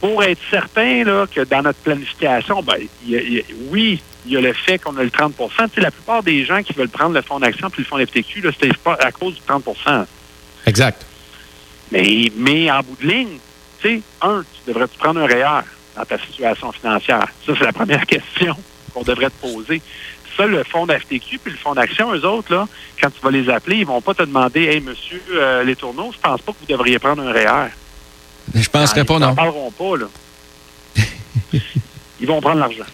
pour 0.01 0.23
être 0.23 0.39
certain 0.51 1.05
là, 1.05 1.27
que 1.27 1.41
dans 1.43 1.63
notre 1.63 1.81
planification, 1.81 2.63
ben, 2.63 2.77
il 3.05 3.11
y 3.11 3.17
a- 3.17 3.21
il 3.23 3.33
y 3.35 3.41
a- 3.41 3.45
oui, 3.71 4.01
il 4.27 4.33
y 4.33 4.37
a 4.37 4.41
le 4.41 4.53
fait 4.53 4.79
qu'on 4.79 4.97
a 4.97 5.03
le 5.03 5.11
30 5.11 5.35
Tu 5.37 5.75
sais, 5.75 5.81
La 5.81 5.91
plupart 5.91 6.23
des 6.23 6.45
gens 6.45 6.63
qui 6.63 6.73
veulent 6.73 6.89
prendre 6.89 7.15
le 7.15 7.23
fonds 7.23 7.41
d'action 7.41 7.69
puis 7.69 7.83
le 7.83 7.89
fonds 7.89 7.99
FTQ, 7.99 8.43
c'est 8.61 8.77
pas 8.79 8.95
à 9.01 9.11
cause 9.11 9.35
du 9.35 9.41
30% 9.41 10.07
Exact. 10.67 11.05
Mais, 11.93 12.31
mais 12.37 12.71
en 12.71 12.81
bout 12.81 12.97
de 13.03 13.09
ligne, 13.09 13.39
tu 13.81 13.89
sais, 13.97 14.03
un, 14.23 14.43
tu 14.43 14.71
devrais-tu 14.73 14.97
prendre 14.99 15.21
un 15.21 15.27
REER 15.27 15.63
dans 15.97 16.05
ta 16.05 16.19
situation 16.19 16.71
financière? 16.73 17.27
Ça, 17.47 17.53
c'est 17.59 17.65
la 17.65 17.73
première 17.73 18.07
question 18.07 18.55
qu'on 18.95 19.03
devrait 19.03 19.31
te 19.31 19.41
poser. 19.41 19.81
Ça, 20.37 20.47
le 20.47 20.63
fonds 20.65 20.87
d'FTQ 20.87 21.39
puis 21.39 21.53
le 21.53 21.59
fonds 21.59 21.75
d'action, 21.75 22.15
eux 22.15 22.25
autres, 22.25 22.53
là, 22.55 22.69
quand 23.03 23.11
tu 23.11 23.21
vas 23.23 23.31
les 23.31 23.49
appeler, 23.51 23.77
ils 23.79 23.87
vont 23.87 24.01
pas 24.01 24.15
te 24.15 24.23
demander 24.23 24.63
Hey, 24.65 24.81
monsieur 24.81 25.21
euh, 25.33 25.65
Les 25.65 25.75
Tourneaux, 25.77 26.13
je 26.13 26.19
pense 26.19 26.41
pas 26.41 26.53
que 26.53 26.59
vous 26.61 26.67
devriez 26.67 26.99
prendre 26.99 27.23
un 27.23 27.33
REER. 27.33 27.71
Je 28.55 28.69
penserais 28.69 29.05
pas, 29.05 29.15
ils 29.15 29.21
non. 29.21 29.27
n'en 29.29 29.35
parleront 29.35 29.71
pas, 29.73 29.97
là. 29.97 30.07
ils 32.21 32.27
vont 32.27 32.41
prendre 32.41 32.59
l'argent. 32.61 32.85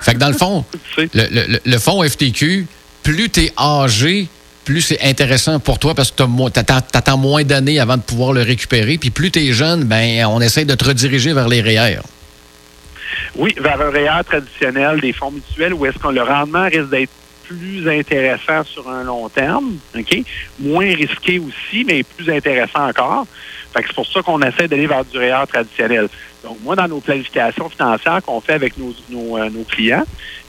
Fait 0.00 0.14
que 0.14 0.18
dans 0.18 0.28
le 0.28 0.34
fond, 0.38 0.64
le- 0.96 1.06
le- 1.12 1.60
le 1.64 1.78
fonds 1.78 2.02
FTQ, 2.02 2.66
plus 3.02 3.30
tu 3.30 3.40
es 3.44 3.52
âgé, 3.58 4.28
plus 4.68 4.82
c'est 4.82 5.00
intéressant 5.02 5.60
pour 5.60 5.78
toi 5.78 5.94
parce 5.94 6.10
que 6.10 6.22
tu 6.22 6.60
attends 6.62 7.16
moins 7.16 7.42
d'années 7.42 7.80
avant 7.80 7.96
de 7.96 8.02
pouvoir 8.02 8.34
le 8.34 8.42
récupérer. 8.42 8.98
Puis 8.98 9.08
plus 9.08 9.30
tu 9.30 9.38
es 9.38 9.54
jeune, 9.54 9.84
ben 9.84 10.26
on 10.26 10.42
essaie 10.42 10.66
de 10.66 10.74
te 10.74 10.84
rediriger 10.84 11.32
vers 11.32 11.48
les 11.48 11.62
REER. 11.62 12.00
Oui, 13.34 13.54
vers 13.58 13.80
un 13.80 13.88
REER 13.88 14.24
traditionnel, 14.26 15.00
des 15.00 15.14
fonds 15.14 15.30
mutuels, 15.30 15.72
où 15.72 15.86
est-ce 15.86 15.98
que 15.98 16.08
le 16.08 16.22
rendement 16.22 16.64
risque 16.64 16.90
d'être 16.90 17.10
plus 17.44 17.88
intéressant 17.88 18.62
sur 18.62 18.90
un 18.90 19.04
long 19.04 19.30
terme? 19.30 19.78
Moins 20.60 20.94
risqué 20.94 21.38
aussi, 21.38 21.84
mais 21.86 22.02
plus 22.02 22.28
intéressant 22.30 22.88
encore. 22.88 23.26
Fait 23.72 23.80
que 23.80 23.88
c'est 23.88 23.94
pour 23.94 24.06
ça 24.06 24.20
qu'on 24.20 24.42
essaie 24.42 24.68
d'aller 24.68 24.86
vers 24.86 25.02
du 25.06 25.16
REER 25.16 25.46
traditionnel. 25.48 26.10
Donc, 26.44 26.58
moi, 26.62 26.76
dans 26.76 26.88
nos 26.88 27.00
planifications 27.00 27.70
financières 27.70 28.20
qu'on 28.22 28.42
fait 28.42 28.52
avec 28.52 28.76
nos, 28.76 28.94
nos, 29.08 29.38
euh, 29.38 29.48
nos 29.48 29.64
clients, 29.64 30.04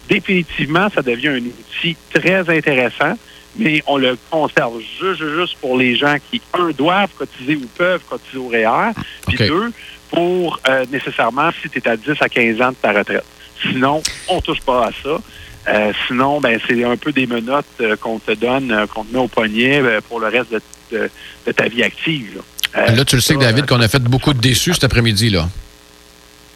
définitivement, 0.10 0.90
ça 0.94 1.02
devient 1.02 1.30
un 1.30 1.38
outil 1.38 1.96
très 2.14 2.50
intéressant, 2.50 3.14
mais 3.58 3.84
on 3.88 3.98
le 3.98 4.18
conserve 4.30 4.80
juste, 5.02 5.24
juste 5.38 5.58
pour 5.60 5.78
les 5.78 5.96
gens 5.96 6.16
qui, 6.30 6.42
un, 6.54 6.70
doivent 6.72 7.10
cotiser 7.18 7.56
ou 7.56 7.66
peuvent 7.78 8.02
cotiser 8.10 8.38
au 8.38 8.48
REER, 8.48 8.92
puis 9.28 9.36
OK. 9.42 9.48
deux, 9.48 9.72
pour 10.12 10.60
euh, 10.68 10.86
nécessairement 10.92 11.50
si 11.62 11.70
tu 11.70 11.80
es 11.80 11.88
à 11.88 11.98
10 11.98 12.12
à 12.22 12.30
15 12.30 12.62
ans 12.62 12.70
de 12.70 12.76
ta 12.82 12.92
retraite. 12.94 13.26
Sinon, 13.62 14.02
on 14.28 14.40
touche 14.42 14.62
pas 14.62 14.88
à 14.88 14.92
ça. 15.04 15.20
Euh, 15.68 15.92
sinon, 16.08 16.40
ben 16.40 16.60
c'est 16.68 16.84
un 16.84 16.96
peu 16.98 17.12
des 17.12 17.28
menottes 17.28 17.66
euh, 17.82 17.96
qu'on 17.98 18.18
te 18.18 18.32
donne, 18.32 18.88
qu'on 18.94 19.04
te 19.04 19.14
met 19.14 19.20
au 19.20 19.28
poignet 19.28 19.82
pour 20.08 20.20
le 20.20 20.28
reste 20.28 20.52
de, 20.52 20.62
de- 20.92 21.10
de 21.46 21.52
ta 21.52 21.68
vie 21.68 21.84
active. 21.84 22.42
Là, 22.74 22.92
Là, 22.96 23.04
tu 23.06 23.16
le 23.16 23.22
sais, 23.22 23.34
ça, 23.34 23.40
David, 23.40 23.66
qu'on 23.66 23.82
a 23.82 23.88
fait 23.88 24.02
beaucoup 24.02 24.34
de 24.34 24.40
déçus 24.40 24.74
cet 24.76 24.84
après-midi. 24.86 25.30
là. 25.30 25.50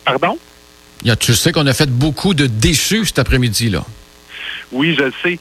Pardon? 0.05 0.38
Il 1.01 1.07
y 1.07 1.12
a- 1.12 1.15
Tu 1.15 1.31
le 1.31 1.38
sais 1.38 1.51
qu'on 1.51 1.67
a 1.67 1.73
fait 1.73 1.89
beaucoup 1.89 2.33
de 2.33 2.47
déçus 2.47 3.05
cet 3.07 3.19
après-midi. 3.19 3.69
là. 3.69 3.83
Oui, 4.72 4.96
je 4.98 5.03
le 5.03 5.13
sais. 5.24 5.39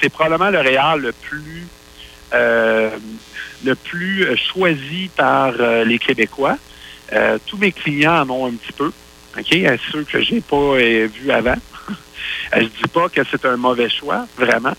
C'est, 0.00 0.08
probablement 0.08 0.50
le 0.50 0.60
REER 0.60 0.98
le 0.98 1.12
plus 1.12 1.66
euh, 2.34 2.90
le 3.64 3.74
plus 3.76 4.24
euh, 4.24 4.36
choisi 4.36 5.08
par 5.16 5.54
euh, 5.58 5.84
les 5.84 5.98
Québécois. 5.98 6.58
Tous 7.46 7.56
mes 7.58 7.70
clients 7.70 8.22
en 8.22 8.30
ont 8.30 8.46
un 8.46 8.54
petit 8.54 8.72
peu. 8.72 8.90
OK? 9.38 9.56
Ceux 9.92 10.02
que 10.02 10.20
j'ai 10.20 10.40
pas 10.40 10.74
vus 10.76 11.30
avant. 11.30 11.54
Je 12.56 12.64
dis 12.64 12.88
pas 12.92 13.08
que 13.08 13.20
c'est 13.30 13.44
un 13.44 13.56
mauvais 13.56 13.88
choix, 13.88 14.26
vraiment. 14.36 14.72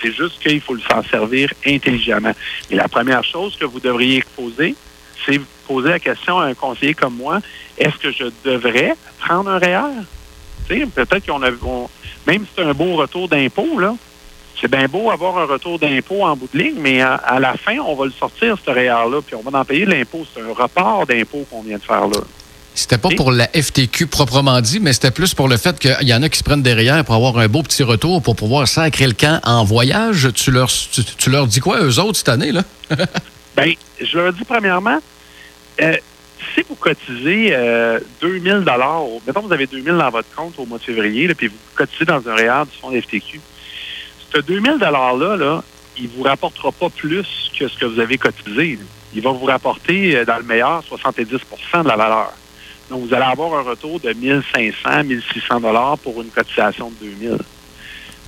C'est 0.00 0.12
juste 0.12 0.40
qu'il 0.40 0.60
faut 0.60 0.74
le 0.74 0.80
s'en 0.82 1.02
servir 1.02 1.52
intelligemment. 1.66 2.32
Et 2.70 2.76
la 2.76 2.86
première 2.86 3.24
chose 3.24 3.56
que 3.56 3.64
vous 3.64 3.80
devriez 3.80 4.22
poser, 4.36 4.76
c'est 5.26 5.40
poser 5.66 5.88
la 5.88 5.98
question 5.98 6.38
à 6.38 6.44
un 6.44 6.54
conseiller 6.54 6.94
comme 6.94 7.16
moi, 7.16 7.40
est-ce 7.76 7.96
que 7.96 8.12
je 8.12 8.30
devrais 8.44 8.94
prendre 9.18 9.50
un 9.50 9.58
REER? 9.58 10.04
Peut-être 10.94 11.26
qu'on 11.26 11.42
a, 11.42 11.50
on- 11.64 11.88
même 12.26 12.42
si 12.44 12.48
c'est 12.56 12.62
un 12.64 12.72
beau 12.74 12.96
retour 12.96 13.28
d'impôt, 13.28 13.78
là, 13.78 13.94
c'est 14.60 14.70
bien 14.70 14.86
beau 14.88 15.10
avoir 15.10 15.38
un 15.38 15.46
retour 15.46 15.78
d'impôt 15.78 16.22
en 16.24 16.36
bout 16.36 16.48
de 16.52 16.58
ligne, 16.58 16.76
mais 16.78 17.00
à, 17.00 17.14
à 17.14 17.40
la 17.40 17.54
fin, 17.54 17.78
on 17.78 17.94
va 17.94 18.04
le 18.06 18.12
sortir, 18.12 18.56
ce 18.64 18.70
REER-là, 18.70 19.20
puis 19.26 19.34
on 19.34 19.48
va 19.48 19.58
en 19.58 19.64
payer 19.64 19.86
l'impôt. 19.86 20.26
C'est 20.34 20.42
un 20.42 20.52
report 20.54 21.06
d'impôt 21.06 21.46
qu'on 21.50 21.62
vient 21.62 21.78
de 21.78 21.82
faire 21.82 22.06
là. 22.06 22.18
C'était 22.74 22.98
pas 22.98 23.08
pour 23.16 23.32
la 23.32 23.48
FTQ 23.48 24.06
proprement 24.06 24.60
dit, 24.60 24.78
mais 24.80 24.92
c'était 24.92 25.10
plus 25.10 25.34
pour 25.34 25.48
le 25.48 25.56
fait 25.56 25.76
qu'il 25.78 25.96
y 26.08 26.14
en 26.14 26.22
a 26.22 26.28
qui 26.28 26.38
se 26.38 26.44
prennent 26.44 26.62
derrière 26.62 27.04
pour 27.04 27.14
avoir 27.16 27.36
un 27.38 27.48
beau 27.48 27.62
petit 27.62 27.82
retour 27.82 28.22
pour 28.22 28.36
pouvoir 28.36 28.68
sacrer 28.68 29.06
le 29.08 29.12
camp 29.14 29.40
en 29.44 29.64
voyage. 29.64 30.28
Tu 30.34 30.50
leur, 30.52 30.68
tu, 30.70 31.02
tu 31.04 31.30
leur 31.30 31.46
dis 31.48 31.58
quoi, 31.60 31.82
eux 31.82 31.98
autres, 31.98 32.18
cette 32.18 32.28
année? 32.28 32.52
là? 32.52 32.62
Bien, 33.56 33.72
je 34.00 34.16
leur 34.18 34.32
dis 34.32 34.44
premièrement, 34.44 34.98
euh, 35.82 35.96
si 36.60 36.66
vous 36.68 36.74
cotisez 36.74 37.54
euh, 37.54 37.98
2000 38.20 38.64
dollars, 38.64 39.02
mettons 39.26 39.42
que 39.42 39.46
vous 39.46 39.52
avez 39.52 39.66
2000 39.66 39.96
dans 39.96 40.10
votre 40.10 40.28
compte 40.34 40.54
au 40.58 40.66
mois 40.66 40.78
de 40.78 40.82
février, 40.82 41.26
là, 41.26 41.34
puis 41.34 41.48
vous 41.48 41.56
cotisez 41.74 42.04
dans 42.04 42.26
un 42.28 42.34
REER 42.34 42.64
du 42.70 42.78
fonds 42.78 42.92
FTQ, 42.92 43.40
ce 44.34 44.40
2000 44.40 44.78
dollars-là, 44.78 45.36
là, 45.36 45.64
il 45.98 46.08
vous 46.08 46.22
rapportera 46.22 46.72
pas 46.72 46.88
plus 46.90 47.50
que 47.58 47.68
ce 47.68 47.78
que 47.78 47.86
vous 47.86 47.98
avez 47.98 48.18
cotisé. 48.18 48.76
là. 48.76 48.84
Il 49.14 49.22
va 49.22 49.32
vous 49.32 49.44
rapporter, 49.44 50.16
euh, 50.16 50.24
dans 50.24 50.36
le 50.36 50.44
meilleur, 50.44 50.82
70% 50.82 51.82
de 51.82 51.88
la 51.88 51.96
valeur. 51.96 52.32
Donc, 52.90 53.06
vous 53.06 53.14
allez 53.14 53.24
avoir 53.24 53.58
un 53.58 53.62
retour 53.62 54.00
de 54.00 54.12
1500, 54.12 55.04
1600 55.04 55.60
dollars 55.60 55.98
pour 55.98 56.20
une 56.20 56.28
cotisation 56.28 56.90
de 56.90 57.06
2000. 57.06 57.38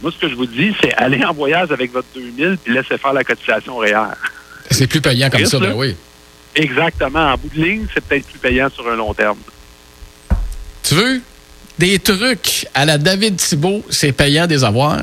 Moi, 0.00 0.10
ce 0.10 0.18
que 0.18 0.28
je 0.28 0.34
vous 0.34 0.46
dis, 0.46 0.74
c'est 0.80 0.94
aller 0.94 1.24
en 1.24 1.32
voyage 1.32 1.70
avec 1.70 1.92
votre 1.92 2.08
2000 2.14 2.58
puis 2.62 2.72
laissez 2.74 2.98
faire 2.98 3.12
la 3.12 3.24
cotisation 3.24 3.76
REER. 3.76 4.14
C'est 4.70 4.86
plus 4.86 5.00
payant 5.00 5.28
comme 5.30 5.44
ça, 5.44 5.58
ben 5.58 5.68
là? 5.68 5.76
oui. 5.76 5.94
Exactement. 6.54 7.32
En 7.32 7.36
bout 7.36 7.48
de 7.54 7.62
ligne, 7.62 7.86
c'est 7.92 8.02
peut-être 8.04 8.26
plus 8.26 8.38
payant 8.38 8.68
sur 8.70 8.86
un 8.90 8.96
long 8.96 9.14
terme. 9.14 9.38
Tu 10.82 10.94
veux? 10.94 11.20
Des 11.78 11.98
trucs 11.98 12.66
à 12.74 12.84
la 12.84 12.98
David 12.98 13.36
Thibault, 13.36 13.82
c'est 13.88 14.12
payant 14.12 14.46
des 14.46 14.62
avoirs. 14.62 15.02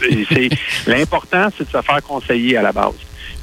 C'est- 0.00 0.50
L'important, 0.86 1.48
c'est 1.56 1.64
de 1.64 1.70
se 1.76 1.82
faire 1.82 2.02
conseiller 2.02 2.56
à 2.56 2.62
la 2.62 2.72
base. 2.72 2.92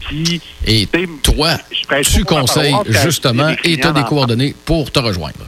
Puis, 0.08 0.40
Et 0.66 0.88
toi, 1.24 1.58
je 1.72 2.10
tu 2.10 2.24
conseilles 2.24 2.76
justement 3.04 3.50
et 3.64 3.78
tu 3.78 3.88
as 3.88 3.92
des 3.92 4.04
coordonnées 4.04 4.56
pour 4.66 4.92
te 4.92 5.00
rejoindre. 5.00 5.46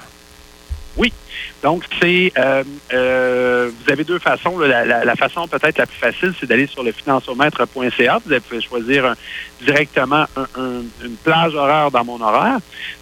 Donc, 1.64 1.84
c'est 2.00 2.32
euh, 2.38 2.64
euh, 2.94 3.72
vous 3.86 3.92
avez 3.92 4.04
deux 4.04 4.20
façons. 4.20 4.58
là. 4.60 4.68
La, 4.68 4.86
la- 4.86 5.06
la 5.06 5.16
façon 5.16 5.48
peut-être 5.48 5.78
la 5.80 5.86
plus 5.88 5.98
facile, 5.98 6.34
c'est 6.40 6.46
d'aller 6.46 6.68
sur 6.68 6.84
le 6.84 6.92
financiomètre.ca. 6.92 8.20
Vous 8.26 8.40
pouvez 8.42 8.62
choisir 8.62 9.06
un- 9.06 9.16
directement 9.62 10.26
un- 10.36 10.48
un- 10.62 10.84
une 11.04 11.16
plage 11.24 11.56
horaire 11.56 11.90
dans 11.92 12.04
mon 12.06 12.22
horaire. 12.22 12.58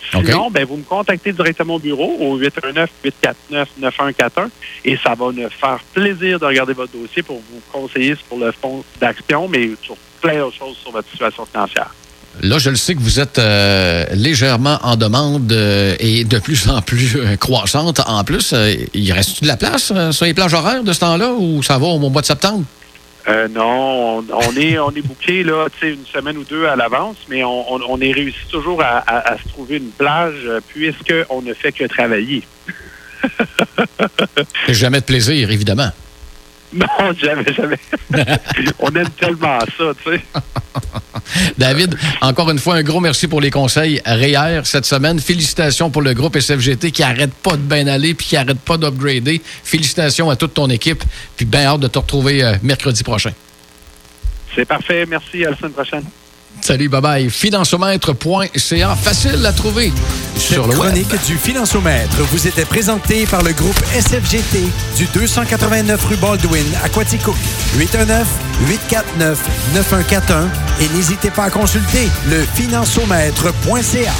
Sinon, 0.09 0.49
ben, 0.51 0.65
vous 0.65 0.77
me 0.77 0.83
contactez 0.83 1.33
directement 1.33 1.75
au 1.75 1.79
bureau 1.79 2.15
au 2.19 2.37
819-849-9141 2.37 4.49
et 4.83 4.97
ça 4.97 5.15
va 5.15 5.31
me 5.31 5.49
faire 5.49 5.79
plaisir 5.93 6.39
de 6.39 6.45
regarder 6.45 6.73
votre 6.73 6.91
dossier 6.93 7.23
pour 7.23 7.37
vous 7.37 7.61
conseiller 7.71 8.15
pour 8.29 8.39
le 8.39 8.51
fonds 8.51 8.83
d'action, 8.99 9.47
mais 9.47 9.69
sur 9.81 9.95
plein 10.21 10.39
d'autres 10.39 10.57
choses 10.57 10.77
sur 10.77 10.91
votre 10.91 11.09
situation 11.09 11.45
financière. 11.45 11.93
Là, 12.41 12.57
je 12.59 12.69
le 12.69 12.75
sais 12.75 12.95
que 12.95 12.99
vous 12.99 13.19
êtes 13.19 13.39
euh, 13.39 14.05
légèrement 14.13 14.77
en 14.83 14.95
demande 14.97 15.51
euh, 15.51 15.95
et 15.99 16.23
de 16.25 16.37
plus 16.39 16.67
en 16.69 16.81
plus 16.81 17.15
euh, 17.15 17.35
croissante. 17.37 18.01
En 18.07 18.23
plus, 18.23 18.53
il 18.93 19.11
reste 19.13 19.41
de 19.41 19.47
la 19.47 19.57
place 19.57 19.91
sur 20.11 20.25
les 20.25 20.33
plages 20.33 20.53
horaires 20.53 20.83
de 20.83 20.93
ce 20.93 20.99
temps-là 20.99 21.31
ou 21.31 21.63
ça 21.63 21.77
va 21.77 21.87
au 21.87 21.97
mois 21.97 22.21
de 22.21 22.25
septembre? 22.27 22.63
Non, 23.49 24.19
on, 24.19 24.23
on 24.31 24.55
est 24.55 24.77
on 24.77 24.91
est 24.91 25.01
booké 25.01 25.43
là, 25.43 25.65
une 25.81 26.05
semaine 26.13 26.37
ou 26.37 26.43
deux 26.43 26.67
à 26.67 26.75
l'avance, 26.75 27.15
mais 27.27 27.43
on, 27.43 27.73
on, 27.73 27.79
on 27.89 27.99
est 27.99 28.11
réussi 28.11 28.37
toujours 28.51 28.83
à, 28.83 28.97
à- 28.99 29.33
à 29.33 29.37
se 29.39 29.47
trouver 29.49 29.77
une 29.77 29.89
plage 29.89 30.47
puisque 30.67 31.13
on 31.31 31.41
ne 31.41 31.53
fait 31.55 31.71
que 31.71 31.85
travailler. 31.85 32.43
Jamais 34.69 34.99
de 34.99 35.05
plaisir, 35.05 35.49
évidemment. 35.49 35.89
Non, 36.73 37.13
jamais, 37.17 37.53
jamais. 37.53 37.77
on 38.79 38.89
aime 38.89 39.09
tellement 39.11 39.59
ça, 39.77 39.93
tu 40.03 40.11
sais. 40.11 40.21
David, 41.57 41.95
encore 42.21 42.49
une 42.51 42.59
fois, 42.59 42.75
un 42.75 42.83
gros 42.83 42.99
merci 42.99 43.27
pour 43.27 43.41
les 43.41 43.49
conseils 43.49 44.01
REER 44.05 44.61
cette 44.65 44.85
semaine. 44.85 45.19
Félicitations 45.19 45.89
pour 45.89 46.01
le 46.01 46.13
groupe 46.13 46.37
SFGT 46.37 46.91
qui 46.91 47.03
arrête 47.03 47.33
pas 47.33 47.53
de 47.53 47.61
bien 47.61 47.87
aller 47.87 48.13
puis 48.13 48.27
qui 48.27 48.37
arrête 48.37 48.59
pas 48.59 48.77
d'upgrader. 48.77 49.41
Félicitations 49.63 50.29
à 50.29 50.35
toute 50.35 50.53
ton 50.53 50.69
équipe. 50.69 51.03
Puis 51.37 51.45
bien 51.45 51.65
hâte 51.65 51.79
de 51.79 51.87
te 51.87 51.99
retrouver 51.99 52.43
euh, 52.43 52.55
mercredi 52.61 53.03
prochain. 53.03 53.31
C'est 54.53 54.65
parfait. 54.65 55.05
Merci. 55.07 55.45
À 55.45 55.51
la 55.51 55.57
semaine 55.57 55.73
prochaine. 55.73 56.03
Salut, 56.61 56.89
bye 56.89 57.01
bye. 57.01 57.29
Financiomètre.ca, 57.29 58.95
facile 58.95 59.45
à 59.45 59.53
trouver 59.53 59.93
Cette 60.35 60.41
sur 60.41 60.63
le 60.67 60.75
web. 60.75 60.79
chronique 60.79 61.25
du 61.27 61.37
Financiomètre 61.37 62.17
vous 62.31 62.47
était 62.47 62.65
présentée 62.65 63.25
par 63.27 63.43
le 63.43 63.53
groupe 63.53 63.79
SFGT 63.93 64.63
du 64.97 65.05
289 65.13 66.03
rue 66.05 66.17
Baldwin 66.17 66.65
à 66.83 66.89
Quaticook. 66.89 67.35
819-849-9141 67.77 70.47
et 70.81 70.87
n'hésitez 70.95 71.29
pas 71.29 71.45
à 71.45 71.49
consulter 71.49 72.09
le 72.29 72.41
financiomètre.ca. 72.55 74.13